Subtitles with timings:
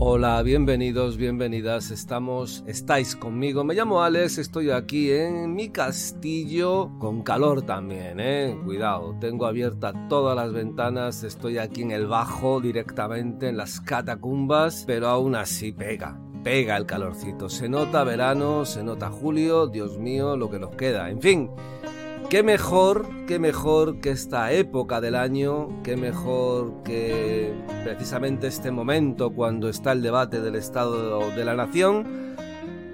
[0.00, 1.90] Hola, bienvenidos, bienvenidas.
[1.90, 3.62] Estamos, estáis conmigo.
[3.62, 8.56] Me llamo Alex, estoy aquí en mi castillo con calor también, eh.
[8.64, 14.84] Cuidado, tengo abiertas todas las ventanas, estoy aquí en el bajo directamente en las catacumbas,
[14.86, 16.20] pero aún así pega.
[16.42, 17.48] Pega el calorcito.
[17.48, 21.10] Se nota verano, se nota julio, Dios mío, lo que nos queda.
[21.10, 21.50] En fin,
[22.30, 27.54] Qué mejor, qué mejor que esta época del año, qué mejor que
[27.84, 32.36] precisamente este momento cuando está el debate del Estado de la Nación,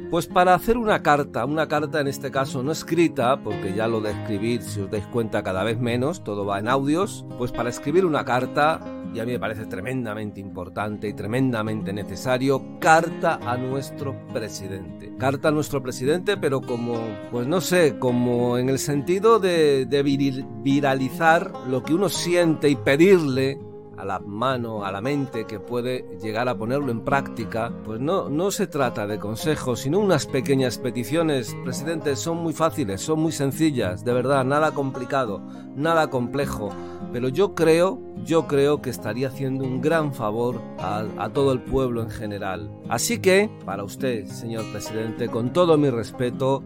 [0.08, 4.00] pues para hacer una carta, una carta en este caso no escrita, porque ya lo
[4.00, 7.70] de escribir, si os dais cuenta, cada vez menos, todo va en audios, pues para
[7.70, 8.78] escribir una carta
[9.14, 15.12] y a mí me parece tremendamente importante y tremendamente necesario, carta a nuestro presidente.
[15.18, 16.94] Carta a nuestro presidente, pero como,
[17.30, 22.76] pues no sé, como en el sentido de, de viralizar lo que uno siente y
[22.76, 23.58] pedirle
[24.04, 28.28] a la mano, a la mente que puede llegar a ponerlo en práctica, pues no,
[28.28, 31.56] no se trata de consejos, sino unas pequeñas peticiones.
[31.64, 35.40] Presidente, son muy fáciles, son muy sencillas, de verdad, nada complicado,
[35.74, 36.68] nada complejo.
[37.12, 41.62] Pero yo creo, yo creo que estaría haciendo un gran favor a, a todo el
[41.62, 42.70] pueblo en general.
[42.88, 46.62] Así que, para usted, señor presidente, con todo mi respeto,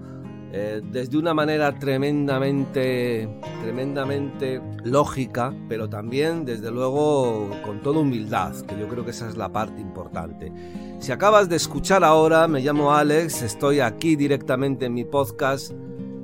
[0.50, 3.28] eh, desde una manera tremendamente,
[3.62, 9.36] tremendamente lógica, pero también, desde luego, con toda humildad, que yo creo que esa es
[9.36, 10.50] la parte importante.
[11.00, 15.72] Si acabas de escuchar ahora, me llamo Alex, estoy aquí directamente en mi podcast,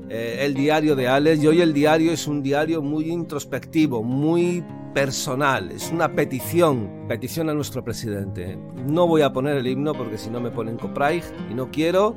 [0.09, 4.65] eh, El Diario de Alex, y hoy el diario es un diario muy introspectivo, muy
[4.95, 8.57] personal, es una petición, petición a nuestro presidente.
[8.87, 12.17] No voy a poner el himno porque si no me ponen copyright y no quiero,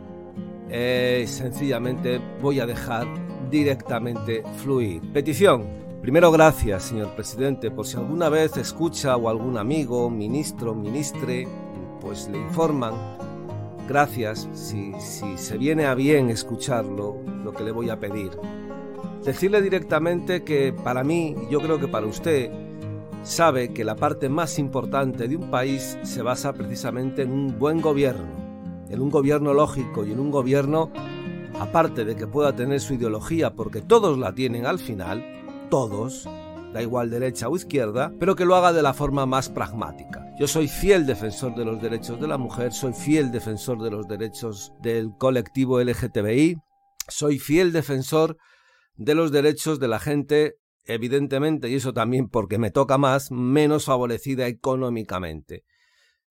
[0.70, 3.08] eh, sencillamente voy a dejar
[3.50, 5.02] directamente fluir.
[5.14, 5.66] Petición.
[6.02, 11.48] Primero, gracias, señor presidente, por si alguna vez escucha o algún amigo, ministro, ministre,
[12.00, 12.94] pues le informan.
[13.88, 18.32] Gracias si, si se viene a bien escucharlo, lo que le voy a pedir.
[19.23, 22.52] Decirle directamente que para mí, yo creo que para usted,
[23.23, 27.82] sabe que la parte más importante de un país se basa precisamente en un buen
[27.82, 28.46] gobierno
[28.89, 30.92] en un gobierno lógico y en un gobierno,
[31.59, 35.23] aparte de que pueda tener su ideología, porque todos la tienen al final,
[35.70, 36.27] todos,
[36.73, 40.26] da igual derecha o izquierda, pero que lo haga de la forma más pragmática.
[40.39, 44.08] Yo soy fiel defensor de los derechos de la mujer, soy fiel defensor de los
[44.08, 46.58] derechos del colectivo LGTBI,
[47.08, 48.37] soy fiel defensor
[48.95, 50.55] de los derechos de la gente,
[50.86, 55.64] evidentemente, y eso también porque me toca más, menos favorecida económicamente.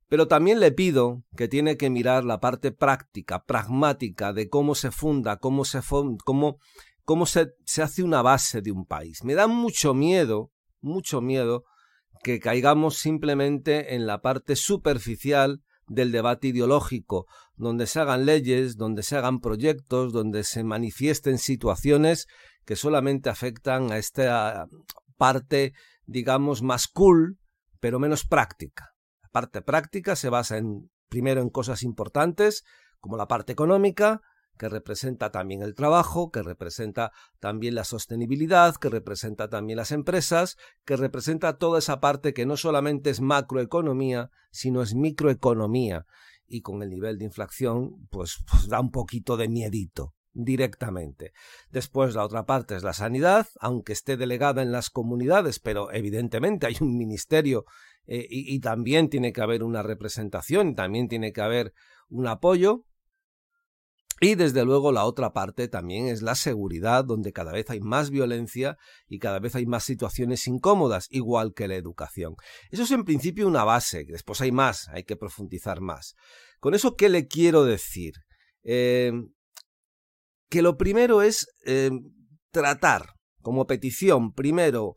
[0.08, 4.92] Pero también le pido que tiene que mirar la parte práctica, pragmática de cómo se
[4.92, 5.80] funda, cómo se
[6.24, 6.58] cómo,
[7.04, 9.24] cómo se, se hace una base de un país.
[9.24, 11.64] Me da mucho miedo, mucho miedo
[12.22, 19.02] que caigamos simplemente en la parte superficial del debate ideológico, donde se hagan leyes, donde
[19.02, 22.26] se hagan proyectos, donde se manifiesten situaciones
[22.64, 24.66] que solamente afectan a esta
[25.16, 25.72] parte,
[26.04, 27.38] digamos, más cool,
[27.80, 28.95] pero menos práctica
[29.36, 32.64] parte práctica se basa en, primero en cosas importantes,
[33.00, 34.22] como la parte económica,
[34.56, 40.56] que representa también el trabajo, que representa también la sostenibilidad, que representa también las empresas,
[40.86, 46.06] que representa toda esa parte que no solamente es macroeconomía, sino es microeconomía.
[46.46, 51.34] Y con el nivel de inflación, pues, pues da un poquito de miedito directamente.
[51.70, 56.66] Después la otra parte es la sanidad, aunque esté delegada en las comunidades, pero evidentemente
[56.66, 57.66] hay un ministerio
[58.06, 61.72] eh, y, también tiene que haber una representación, también tiene que haber
[62.08, 62.84] un apoyo.
[64.18, 68.08] Y desde luego la otra parte también es la seguridad, donde cada vez hay más
[68.08, 68.78] violencia
[69.08, 72.34] y cada vez hay más situaciones incómodas, igual que la educación.
[72.70, 76.14] Eso es en principio una base, después hay más, hay que profundizar más.
[76.60, 78.14] Con eso, ¿qué le quiero decir?
[78.62, 79.12] Eh,
[80.48, 81.90] que lo primero es eh,
[82.50, 84.94] tratar como petición, primero,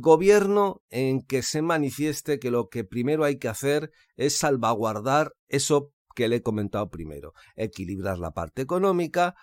[0.00, 5.92] gobierno en que se manifieste que lo que primero hay que hacer es salvaguardar eso
[6.14, 9.34] que le he comentado primero, equilibrar la parte económica.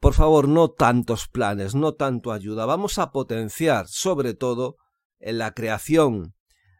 [0.00, 2.66] Por favor, no tantos planes, no tanto ayuda.
[2.66, 4.76] Vamos a potenciar, sobre todo,
[5.20, 6.34] en la creación.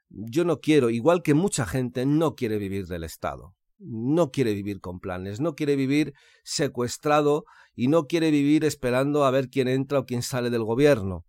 [0.09, 3.55] Yo no quiero, igual que mucha gente, no quiere vivir del Estado.
[3.79, 7.45] No quiere vivir con planes, no quiere vivir secuestrado
[7.75, 11.27] y no quiere vivir esperando a ver quién entra o quién sale del gobierno.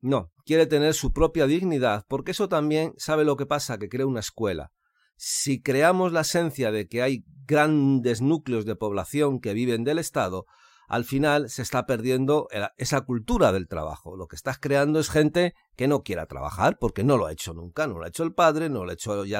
[0.00, 4.06] No, quiere tener su propia dignidad, porque eso también sabe lo que pasa, que crea
[4.06, 4.70] una escuela.
[5.16, 10.46] Si creamos la esencia de que hay grandes núcleos de población que viven del Estado,
[10.88, 12.48] al final se está perdiendo
[12.78, 14.16] esa cultura del trabajo.
[14.16, 17.52] Lo que estás creando es gente que no quiera trabajar porque no lo ha hecho
[17.52, 19.38] nunca, no lo ha hecho el padre, no lo ha hecho ya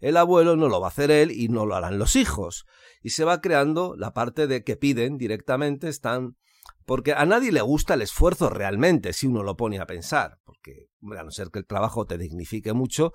[0.00, 2.64] el abuelo, no lo va a hacer él y no lo harán los hijos.
[3.02, 6.36] Y se va creando la parte de que piden directamente, están
[6.84, 10.88] porque a nadie le gusta el esfuerzo realmente, si uno lo pone a pensar, porque
[11.18, 13.12] a no ser que el trabajo te dignifique mucho,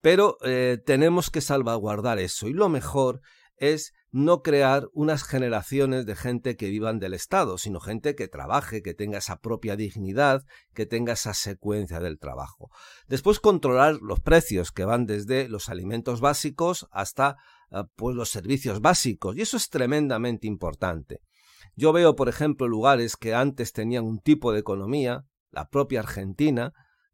[0.00, 2.48] pero eh, tenemos que salvaguardar eso.
[2.48, 3.20] Y lo mejor
[3.56, 8.82] es no crear unas generaciones de gente que vivan del Estado, sino gente que trabaje,
[8.82, 10.44] que tenga esa propia dignidad,
[10.74, 12.70] que tenga esa secuencia del trabajo.
[13.08, 17.36] Después controlar los precios que van desde los alimentos básicos hasta
[17.70, 21.20] eh, pues los servicios básicos y eso es tremendamente importante.
[21.76, 26.72] Yo veo, por ejemplo, lugares que antes tenían un tipo de economía, la propia Argentina,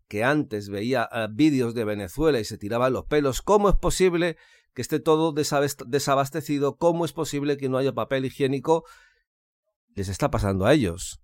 [0.09, 3.43] que antes veía eh, vídeos de Venezuela y se tiraban los pelos.
[3.43, 4.37] ¿Cómo es posible
[4.75, 8.85] que esté todo desabastecido, ¿cómo es posible que no haya papel higiénico?
[9.95, 11.21] Les está pasando a ellos.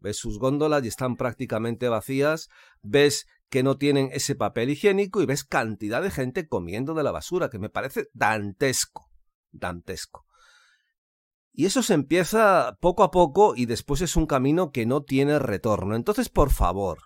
[0.00, 2.48] Ves sus góndolas y están prácticamente vacías,
[2.82, 7.12] ves que no tienen ese papel higiénico y ves cantidad de gente comiendo de la
[7.12, 9.10] basura, que me parece dantesco,
[9.50, 10.25] dantesco.
[11.58, 15.38] Y eso se empieza poco a poco y después es un camino que no tiene
[15.38, 15.96] retorno.
[15.96, 16.98] Entonces, por favor,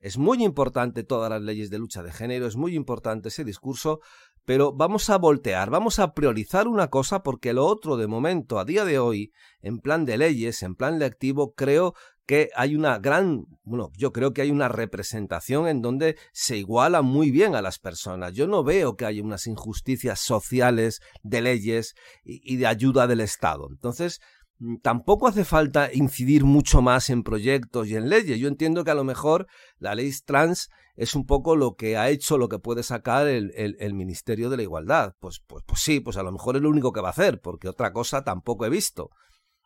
[0.00, 4.00] es muy importante todas las leyes de lucha de género, es muy importante ese discurso,
[4.46, 8.64] pero vamos a voltear, vamos a priorizar una cosa porque lo otro de momento, a
[8.64, 9.30] día de hoy,
[9.60, 11.92] en plan de leyes, en plan lectivo, creo
[12.26, 17.02] que hay una gran, bueno, yo creo que hay una representación en donde se iguala
[17.02, 18.32] muy bien a las personas.
[18.32, 23.68] Yo no veo que haya unas injusticias sociales de leyes y, de ayuda del Estado.
[23.70, 24.20] Entonces,
[24.62, 28.38] Mm, tampoco hace falta incidir mucho más en proyectos y en leyes.
[28.38, 29.48] Yo entiendo que a lo mejor
[29.78, 33.52] la ley trans es un poco lo que ha hecho, lo que puede sacar el,
[33.56, 35.16] el, Ministerio de la Igualdad.
[35.18, 37.40] Pues, pues, pues sí, pues a lo mejor es lo único que va a hacer,
[37.40, 39.10] porque otra cosa tampoco he visto.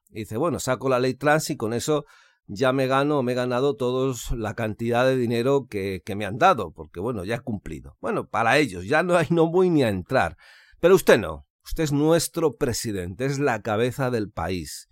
[0.09, 2.06] Y dice, bueno, saco la ley trans y con eso
[2.46, 6.38] ya me gano, me he ganado todos la cantidad de dinero que, que me han
[6.38, 7.96] dado, porque bueno, ya he cumplido.
[8.00, 10.37] Bueno, para ellos, ya no, no voy ni a entrar.
[10.81, 14.88] Pero usted no, Usted es nuestro presidente, es la cabeza del país.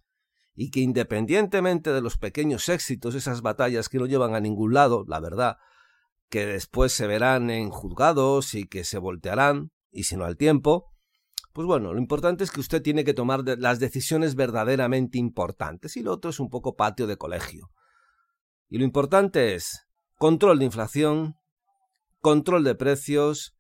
[0.57, 5.05] Y que independientemente de los pequeños éxitos, esas batallas que no llevan a ningún lado,
[5.07, 5.57] la verdad,
[6.29, 10.93] que después se verán en juzgados y que se voltearán, y si no al tiempo,
[11.55, 16.03] pues bueno, lo importante es que usted tiene que tomar las decisiones verdaderamente importantes y
[16.03, 17.71] lo otro es un poco patio de colegio.
[18.69, 19.87] Y lo importante es
[20.19, 21.37] control de inflación,
[22.21, 23.55] control de precios,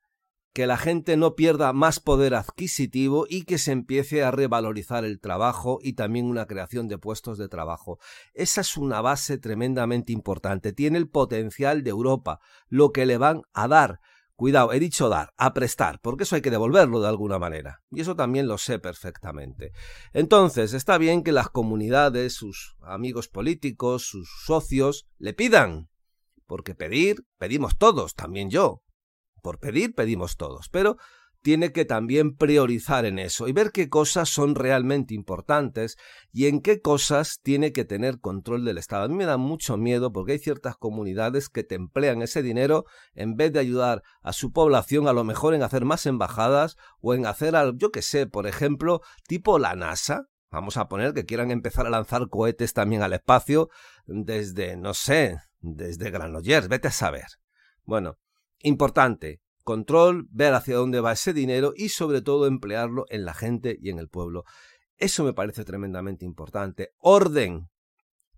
[0.52, 5.20] que la gente no pierda más poder adquisitivo y que se empiece a revalorizar el
[5.20, 8.00] trabajo y también una creación de puestos de trabajo.
[8.34, 10.72] Esa es una base tremendamente importante.
[10.72, 14.00] Tiene el potencial de Europa, lo que le van a dar.
[14.36, 17.82] Cuidado, he dicho dar, a prestar, porque eso hay que devolverlo de alguna manera.
[17.90, 19.72] Y eso también lo sé perfectamente.
[20.12, 25.88] Entonces, está bien que las comunidades, sus amigos políticos, sus socios, le pidan.
[26.46, 28.84] Porque pedir, pedimos todos, también yo
[29.44, 30.96] por pedir pedimos todos, pero
[31.44, 35.98] tiene que también priorizar en eso y ver qué cosas son realmente importantes
[36.32, 39.04] y en qué cosas tiene que tener control del Estado.
[39.04, 42.86] A mí me da mucho miedo porque hay ciertas comunidades que te emplean ese dinero
[43.14, 47.12] en vez de ayudar a su población a lo mejor en hacer más embajadas o
[47.12, 50.28] en hacer, yo que sé, por ejemplo, tipo la NASA.
[50.50, 53.68] Vamos a poner que quieran empezar a lanzar cohetes también al espacio
[54.06, 57.26] desde, no sé, desde Granollers, vete a saber.
[57.84, 58.16] Bueno,
[58.66, 63.76] Importante, control, ver hacia dónde va ese dinero y sobre todo emplearlo en la gente
[63.80, 64.44] y en el pueblo.
[64.96, 66.92] Eso me parece tremendamente importante.
[66.98, 67.68] Orden,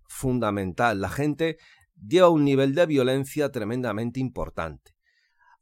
[0.07, 0.99] fundamental.
[1.01, 1.57] La gente
[1.95, 4.95] lleva un nivel de violencia tremendamente importante.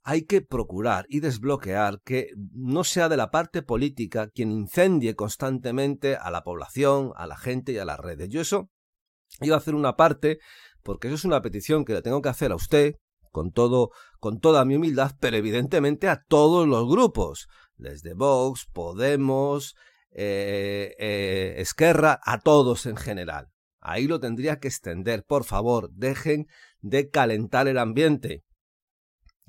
[0.03, 6.15] Hay que procurar y desbloquear que no sea de la parte política quien incendie constantemente
[6.15, 8.29] a la población, a la gente y a las redes.
[8.29, 8.69] Yo eso
[9.41, 10.38] iba a hacer una parte
[10.84, 12.95] porque eso es una petición que le tengo que hacer a usted,
[13.36, 19.75] con todo, con toda mi humildad, pero evidentemente a todos los grupos, desde Vox, Podemos,
[20.12, 23.50] eh, eh, Esquerra, a todos en general.
[23.82, 25.25] Ahí lo tendría que extender.
[25.25, 26.48] Por favor, dejen
[26.80, 28.46] de calentar el ambiente.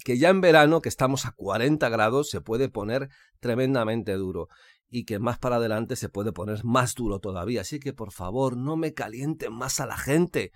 [0.05, 4.49] Que ya en verano, que estamos a 40 grados, se puede poner tremendamente duro.
[4.89, 7.61] Y que más para adelante se puede poner más duro todavía.
[7.61, 10.51] Así que por favor, no me calienten más a la gente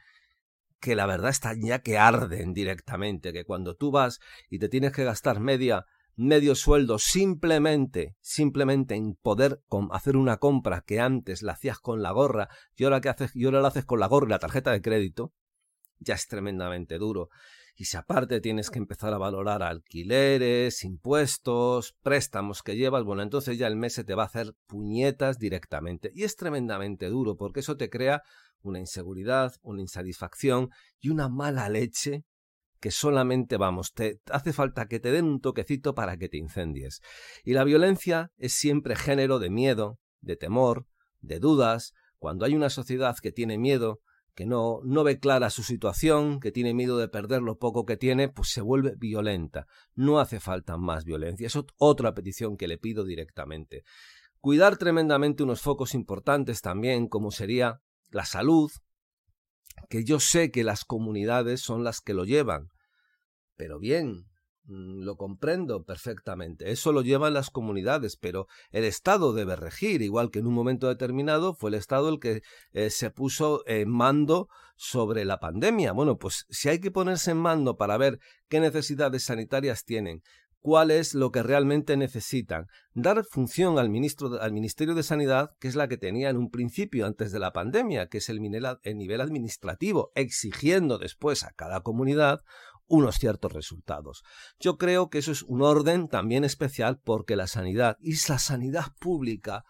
[0.81, 4.93] que la verdad está ya que arden directamente, que cuando tú vas y te tienes
[4.93, 11.53] que gastar media medio sueldo simplemente, simplemente en poder hacer una compra que antes la
[11.53, 14.27] hacías con la gorra y ahora que haces, y ahora la haces con la gorra
[14.27, 15.33] y la tarjeta de crédito,
[15.99, 17.31] ya es tremendamente duro.
[17.75, 23.57] Y si aparte tienes que empezar a valorar alquileres, impuestos, préstamos que llevas, bueno, entonces
[23.57, 26.11] ya el mes se te va a hacer puñetas directamente.
[26.15, 28.23] Y es tremendamente duro porque eso te crea
[28.63, 32.25] una inseguridad, una insatisfacción y una mala leche
[32.81, 37.01] que solamente, vamos, te hace falta que te den un toquecito para que te incendies.
[37.45, 40.87] Y la violencia es siempre género de miedo, de temor,
[41.21, 41.93] de dudas.
[42.19, 44.01] Cuando hay una sociedad que tiene miedo,
[44.35, 47.99] que no, no ve clara su situación, que tiene miedo de perder lo poco que
[47.99, 49.67] tiene, pues se vuelve violenta.
[49.95, 51.47] No hace falta más violencia.
[51.47, 53.83] Es otra petición que le pido directamente.
[54.41, 58.71] Cuidar tremendamente unos focos importantes también, como sería la salud,
[59.89, 62.69] que yo sé que las comunidades son las que lo llevan.
[63.57, 64.31] Pero bien,
[64.71, 66.71] Mm, lo comprendo perfectamente.
[66.71, 70.87] Eso lo llevan las comunidades, pero el Estado debe regir, igual que en un momento
[70.87, 75.91] determinado fue el Estado el que eh, se puso en mando sobre la pandemia.
[75.93, 80.23] Bueno, pues si hay que ponerse en mando para ver qué necesidades sanitarias tienen,
[80.61, 85.89] cuál es lo que realmente necesitan, dar función al, Ministerio de Sanidad, que es la
[85.89, 90.99] que tenía en un principio antes de la pandemia, que es el nivel administrativo, exigiendo
[90.99, 92.41] después a cada comunidad
[92.87, 94.23] unos ciertos resultados.
[94.59, 98.87] Yo creo que eso es un orden también especial porque la sanidad y la sanidad
[99.01, 99.65] pública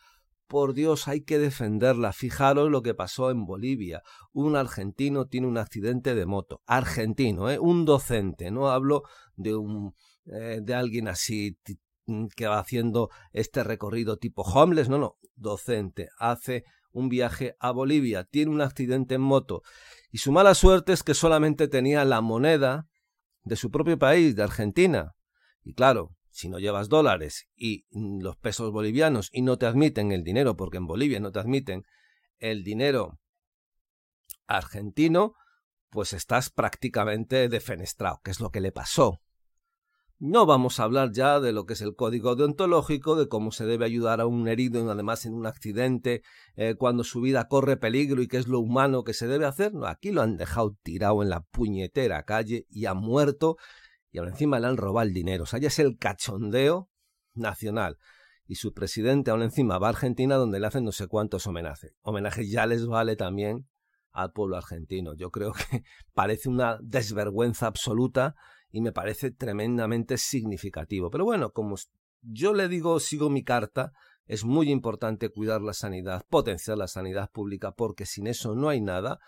[0.51, 2.13] por Dios, hay que defenderla.
[2.13, 4.03] Fijaros lo que pasó en Bolivia.
[4.33, 6.61] Un argentino tiene un accidente de moto.
[6.67, 7.61] Argentino, ¿eh?
[7.61, 8.51] un docente.
[8.51, 9.05] No hablo
[9.37, 9.95] de un
[10.33, 11.59] eh, de alguien así
[12.37, 14.89] que va haciendo este recorrido tipo homeless.
[14.89, 15.17] No, no.
[15.37, 16.09] Docente.
[16.19, 18.25] Hace un viaje a Bolivia.
[18.25, 19.63] Tiene un accidente en moto.
[20.11, 22.89] Y su mala suerte es que solamente tenía la moneda
[23.45, 25.15] de su propio país, de Argentina.
[25.63, 30.25] Y claro, si no llevas dólares y los pesos bolivianos y no te admiten el
[30.25, 31.85] dinero, porque en Bolivia no te admiten
[32.39, 33.19] el dinero
[34.47, 35.35] argentino,
[35.91, 39.21] pues estás prácticamente defenestrado, que es lo que le pasó.
[40.23, 43.65] No vamos a hablar ya de lo que es el código deontológico, de cómo se
[43.65, 46.23] debe ayudar a un herido, además en un accidente,
[46.57, 49.73] eh, cuando su vida corre peligro y qué es lo humano que se debe hacer.
[49.87, 53.57] Aquí lo han dejado tirado en la puñetera calle y ha muerto
[54.13, 55.45] y ahora encima le han robado el dinero.
[55.45, 56.91] O sea, ya es el cachondeo
[57.33, 57.97] nacional.
[58.45, 61.95] Y su presidente ahora encima va a Argentina donde le hacen no sé cuántos homenajes.
[62.03, 63.69] Homenajes ya les vale también
[64.13, 65.15] al pueblo argentino.
[65.15, 68.35] Yo creo que parece una desvergüenza absoluta
[68.71, 71.11] y me parece tremendamente significativo.
[71.11, 71.77] Pero bueno, como
[72.23, 73.93] yo le digo, sigo mi carta,
[74.27, 78.81] es muy importante cuidar la sanidad, potenciar la sanidad pública, porque sin eso no hay
[78.81, 79.19] nada.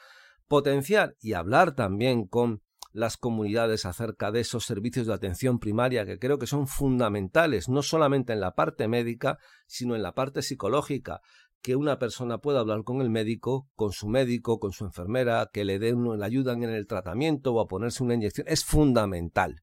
[0.47, 6.19] Potenciar y hablar también con las comunidades acerca de esos servicios de atención primaria que
[6.19, 11.23] creo que son fundamentales, no solamente en la parte médica, sino en la parte psicológica
[11.63, 15.65] que una persona pueda hablar con el médico, con su médico, con su enfermera, que
[15.65, 19.63] le den, le ayudan en el tratamiento o a ponerse una inyección, es fundamental.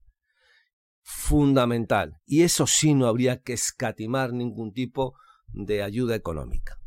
[1.02, 2.18] Fundamental.
[2.26, 5.16] Y eso sí no habría que escatimar ningún tipo
[5.48, 6.78] de ayuda económica.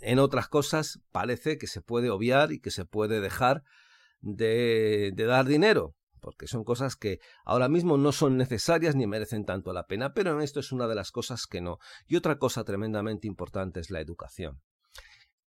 [0.00, 3.62] En otras cosas parece que se puede obviar y que se puede dejar
[4.20, 9.44] de, de dar dinero porque son cosas que ahora mismo no son necesarias ni merecen
[9.44, 11.78] tanto la pena, pero en esto es una de las cosas que no.
[12.06, 14.62] Y otra cosa tremendamente importante es la educación.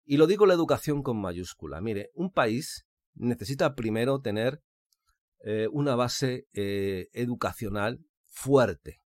[0.03, 1.79] Y lo digo la educación con mayúscula.
[1.79, 4.61] Mire, un país necesita primero tener
[5.45, 9.01] eh, una base eh, educacional fuerte,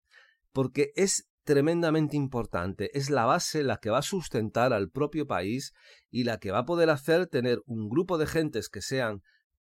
[0.52, 2.96] porque es tremendamente importante.
[2.98, 5.72] Es la base la que va a sustentar al propio país
[6.10, 9.22] y la que va a poder hacer tener un grupo de gentes que sean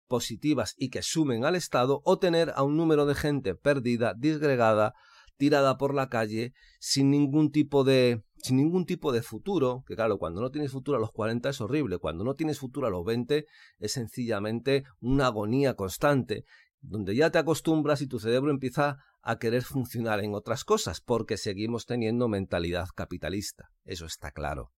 [0.09, 4.95] positivas y que sumen al Estado o tener a un número de gente perdida, disgregada,
[5.37, 10.19] tirada por la calle sin ningún tipo de sin ningún tipo de futuro, que claro,
[10.19, 13.05] cuando no tienes futuro a los 40 es horrible, cuando no tienes futuro a los
[13.05, 13.47] 20
[13.79, 16.45] es sencillamente una agonía constante,
[16.81, 21.37] donde ya te acostumbras y tu cerebro empieza a querer funcionar en otras cosas, porque
[21.37, 24.71] seguimos teniendo mentalidad capitalista, eso está claro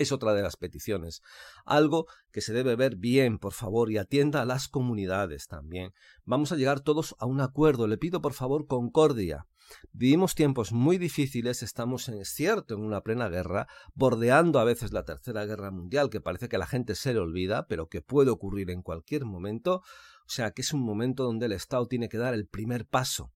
[0.00, 1.20] es otra de las peticiones.
[1.66, 5.92] Algo que se debe ver bien, por favor, y atienda a las comunidades también.
[6.24, 7.86] Vamos a llegar todos a un acuerdo.
[7.86, 9.46] Le pido, por favor, concordia.
[9.92, 15.04] Vivimos tiempos muy difíciles, estamos en cierto en una plena guerra, bordeando a veces la
[15.04, 18.70] tercera guerra mundial, que parece que la gente se le olvida, pero que puede ocurrir
[18.70, 19.82] en cualquier momento.
[20.26, 23.32] O sea que es un momento donde el Estado tiene que dar el primer paso.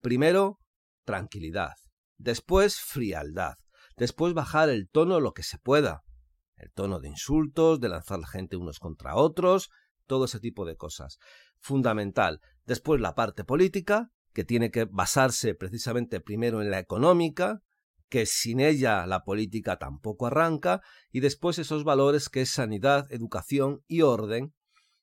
[0.00, 0.58] Primero,
[1.04, 1.74] tranquilidad.
[2.18, 3.54] Después, frialdad.
[3.96, 6.02] Después bajar el tono lo que se pueda.
[6.56, 9.70] El tono de insultos, de lanzar la gente unos contra otros,
[10.06, 11.18] todo ese tipo de cosas.
[11.58, 12.40] Fundamental.
[12.64, 17.62] Después la parte política, que tiene que basarse precisamente primero en la económica,
[18.08, 23.82] que sin ella la política tampoco arranca, y después esos valores que es sanidad, educación
[23.86, 24.52] y orden,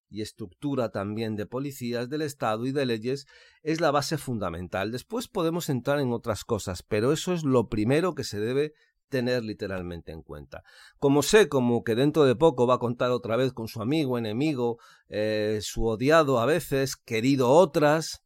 [0.09, 3.27] y estructura también de policías del Estado y de leyes
[3.63, 4.91] es la base fundamental.
[4.91, 8.73] Después podemos entrar en otras cosas, pero eso es lo primero que se debe
[9.09, 10.63] tener literalmente en cuenta.
[10.99, 14.17] Como sé como que dentro de poco va a contar otra vez con su amigo,
[14.17, 18.23] enemigo, eh, su odiado a veces, querido otras,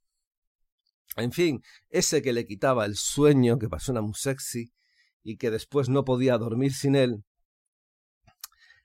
[1.18, 4.72] en fin, ese que le quitaba el sueño, que pasó una muy sexy
[5.24, 7.24] y que después no podía dormir sin él,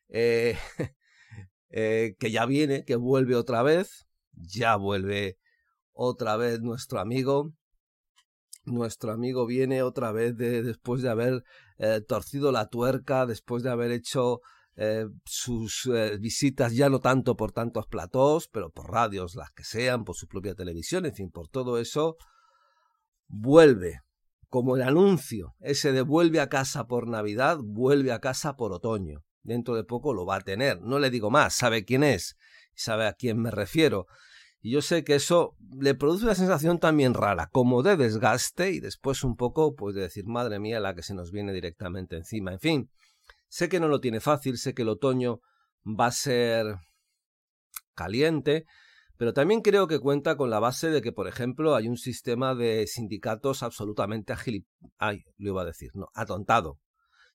[0.08, 0.58] eh,
[1.70, 5.38] eh, que ya viene, que vuelve otra vez, ya vuelve
[5.92, 7.52] otra vez nuestro amigo,
[8.64, 11.44] nuestro amigo viene otra vez de, después de haber
[11.78, 14.40] eh, torcido la tuerca, después de haber hecho
[14.76, 15.88] eh, sus
[16.20, 20.26] visitas ya no tanto por tantos platós, pero por radios, las que sean, por su
[20.26, 22.16] propia televisión, en fin, por todo eso,
[23.28, 24.00] vuelve,
[24.49, 29.25] como el anuncio, ese de vuelve a casa por Navidad, vuelve a casa por otoño.
[29.46, 30.80] Dentro de poco lo va a tener.
[30.82, 32.36] No le digo más, sabe quién es,
[32.74, 34.06] sabe a quién me refiero.
[34.60, 38.80] Y yo sé que eso le produce una sensación también rara, como de desgaste y
[38.80, 42.52] después un poco, pues de decir, madre mía, la que se nos viene directamente encima.
[42.52, 42.90] En fin,
[43.48, 45.40] sé que no lo tiene fácil, sé que el otoño
[45.84, 46.78] va a ser
[47.94, 48.64] caliente,
[49.16, 52.56] pero también creo que cuenta con la base de que, por ejemplo, hay un sistema
[52.56, 54.66] de sindicatos absolutamente agil...
[54.98, 56.80] Ay, lo iba a decir, no, atontado.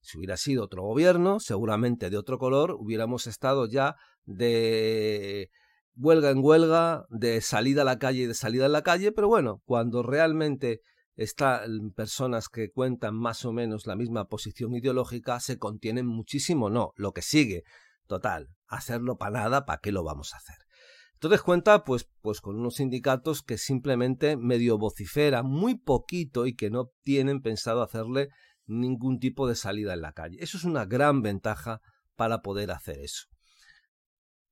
[0.02, 5.50] Si hubiera sido otro gobierno, seguramente de otro color, hubiéramos estado ya de
[5.96, 9.28] huelga en huelga, de salida a la calle y de salida en la calle, pero
[9.28, 10.82] bueno, cuando realmente
[11.16, 16.94] están personas que cuentan más o menos la misma posición ideológica, se contienen muchísimo, no,
[16.96, 17.64] lo que sigue,
[18.08, 20.56] total, hacerlo para nada, ¿para qué lo vamos a hacer?
[21.14, 26.72] Entonces cuenta pues, pues con unos sindicatos que simplemente medio vociferan muy poquito y que
[26.72, 28.30] no tienen pensado hacerle
[28.72, 30.38] ningún tipo de salida en la calle.
[30.40, 31.82] Eso es una gran ventaja
[32.16, 33.28] para poder hacer eso.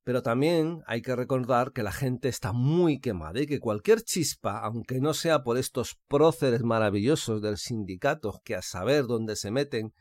[0.02, 4.58] Pero también hay que recordar que la gente está muy quemada y que cualquier chispa,
[4.58, 9.92] aunque no sea por estos próceres maravillosos del sindicato que a saber dónde se meten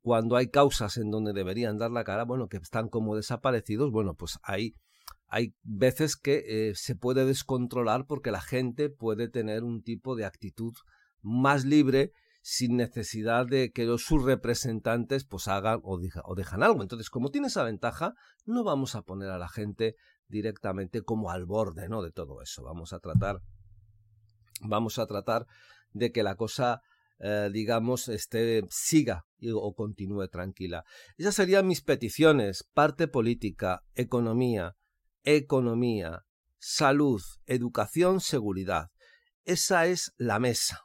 [0.00, 4.14] cuando hay causas en donde deberían dar la cara, bueno, que están como desaparecidos, bueno,
[4.14, 4.76] pues hay,
[5.26, 10.26] hay veces que eh, se puede descontrolar porque la gente puede tener un tipo de
[10.26, 10.74] actitud
[11.22, 12.12] más libre
[12.46, 16.82] sin necesidad de que los, sus representantes pues hagan o, o dejan algo.
[16.82, 18.12] Entonces, como tiene esa ventaja,
[18.44, 19.96] no vamos a poner a la gente
[20.28, 22.02] directamente como al borde, ¿no?
[22.02, 22.62] De todo eso.
[22.62, 23.40] Vamos a tratar,
[24.60, 25.46] vamos a tratar
[25.92, 26.82] de que la cosa,
[27.18, 30.84] eh, digamos, esté, siga o continúe tranquila.
[31.16, 32.68] Esas serían mis peticiones.
[32.74, 34.74] Parte política, economía,
[35.22, 36.24] economía,
[36.58, 38.88] salud, educación, seguridad.
[39.46, 40.84] Esa es la mesa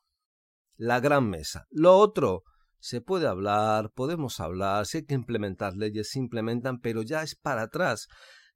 [0.80, 1.68] la gran mesa.
[1.70, 2.44] Lo otro,
[2.80, 7.36] se puede hablar, podemos hablar, si hay que implementar leyes, se implementan, pero ya es
[7.36, 8.08] para atrás.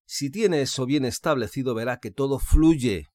[0.05, 3.07] Si tiene eso bien establecido, verá que todo fluye,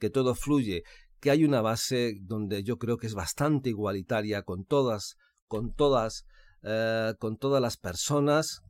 [0.00, 0.82] que todo fluye,
[1.20, 6.24] que hay una base donde yo creo que es bastante igualitaria con todas, con todas,
[6.62, 8.62] eh, con todas las personas,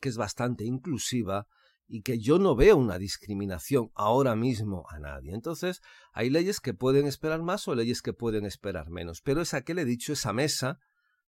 [0.00, 1.46] que es bastante inclusiva,
[1.88, 5.32] y que yo no veo una discriminación ahora mismo a nadie.
[5.32, 5.80] Entonces,
[6.12, 9.20] hay leyes que pueden esperar más o leyes que pueden esperar menos.
[9.22, 10.78] Pero esa que le he dicho, esa mesa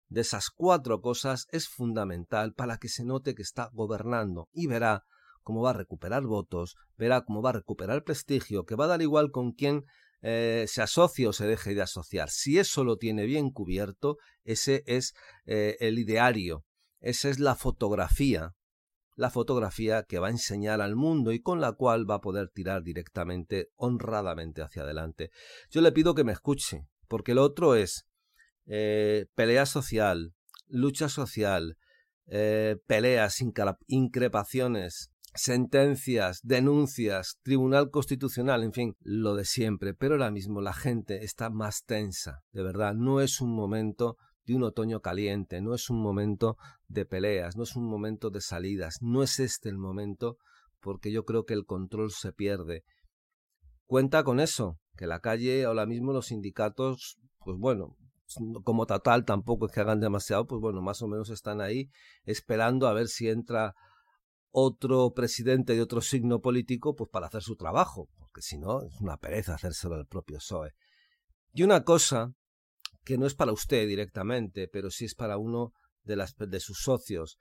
[0.09, 5.05] de esas cuatro cosas es fundamental para que se note que está gobernando y verá
[5.42, 9.03] cómo va a recuperar votos, verá cómo va a recuperar prestigio, que va a dar
[9.03, 9.85] igual con quién
[10.21, 12.31] eh, se asocie o se deje de asociar.
[12.31, 15.14] Si eso lo tiene bien cubierto, ese es
[15.47, 16.64] eh, el ideario,
[17.01, 18.55] esa es la fotografía
[19.18, 22.50] la fotografía que va a enseñar al mundo y con la cual va a poder
[22.50, 25.33] tirar directamente, honradamente hacia adelante.
[25.70, 28.07] Yo le pido que me escuche, porque lo otro es
[28.66, 30.35] eh, pelea social,
[30.68, 31.78] lucha social,
[32.28, 33.42] eh, peleas,
[33.88, 39.94] increpaciones, sentencias, denuncias, tribunal constitucional, en fin, lo de siempre.
[39.94, 44.54] Pero ahora mismo la gente está más tensa, de verdad, no es un momento de
[44.54, 46.57] un otoño caliente, no es un momento
[46.88, 50.38] de peleas, no es un momento de salidas, no es este el momento
[50.81, 52.85] porque yo creo que el control se pierde.
[53.87, 57.96] Cuenta con eso, que la calle ahora mismo los sindicatos, pues bueno,
[58.64, 61.88] como total tampoco es que hagan demasiado, pues bueno, más o menos están ahí
[62.24, 63.74] esperando a ver si entra
[64.51, 69.01] otro presidente de otro signo político, pues para hacer su trabajo, porque si no, es
[69.01, 70.72] una pereza hacérselo al propio PSOE.
[71.53, 72.33] Y una cosa
[73.05, 75.72] que no es para usted directamente, pero sí es para uno
[76.16, 77.38] de, sus socios.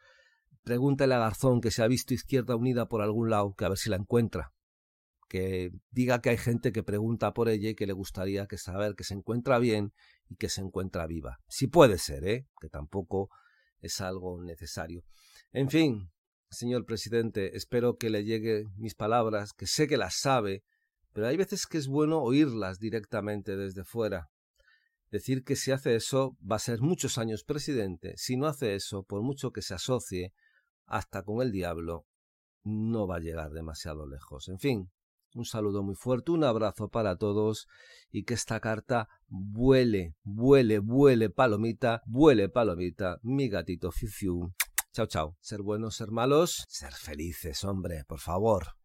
[0.63, 3.77] Pregúntale a Garzón que se ha visto Izquierda Unida por algún lado, que a ver
[3.77, 4.53] si la encuentra.
[5.29, 8.95] Que diga que hay gente que pregunta por ella y que le gustaría que saber
[8.95, 9.93] que se encuentra bien
[10.29, 11.39] y que se encuentra viva.
[11.47, 12.47] Si puede ser, ¿eh?
[12.61, 13.29] que tampoco
[13.79, 15.03] es algo necesario.
[15.51, 16.11] En fin,
[16.49, 20.63] señor presidente, espero que le llegue mis palabras, que sé que las sabe,
[21.13, 24.29] pero hay veces que es bueno oírlas directamente desde fuera.
[25.09, 29.03] Decir que si hace eso va a ser muchos años presidente, si no hace eso,
[29.03, 30.33] por mucho que se asocie
[30.85, 32.05] hasta con el diablo,
[32.63, 34.49] no va a llegar demasiado lejos.
[34.49, 34.91] En fin,
[35.33, 37.67] un saludo muy fuerte, un abrazo para todos
[38.11, 44.53] y que esta carta vuele, vuele, vuele palomita, vuele palomita, mi gatito Fifiu.
[44.93, 45.37] Chao, chao.
[45.41, 48.76] Ser buenos, ser malos, ser felices, hombre, por favor.